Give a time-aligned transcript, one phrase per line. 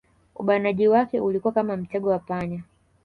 [0.35, 2.63] Ubanaji wake ulikuwa kama mtego wa panya